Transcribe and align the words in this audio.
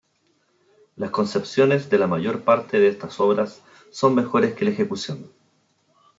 Las 0.95 1.11
concepciones 1.11 1.91
de 1.91 1.99
la 1.99 2.07
mayor 2.07 2.41
parte 2.43 2.79
de 2.79 2.87
estas 2.87 3.19
obras 3.19 3.61
son 3.91 4.15
mejores 4.15 4.55
que 4.55 4.65
la 4.65 4.71
ejecución. 4.71 5.29